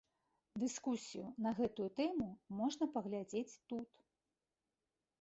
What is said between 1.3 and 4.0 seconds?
на гэтую тэму можна паглядзець тут.